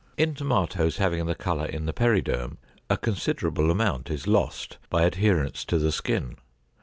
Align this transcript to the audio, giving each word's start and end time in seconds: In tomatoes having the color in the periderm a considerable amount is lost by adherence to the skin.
In 0.17 0.33
tomatoes 0.33 0.97
having 0.97 1.27
the 1.27 1.35
color 1.35 1.67
in 1.67 1.85
the 1.85 1.93
periderm 1.93 2.57
a 2.89 2.97
considerable 2.97 3.69
amount 3.69 4.09
is 4.09 4.25
lost 4.25 4.79
by 4.89 5.03
adherence 5.03 5.63
to 5.65 5.77
the 5.77 5.91
skin. 5.91 6.37